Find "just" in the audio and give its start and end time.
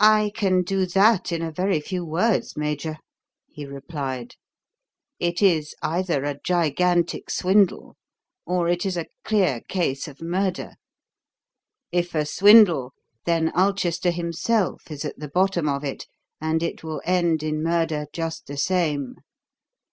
18.12-18.48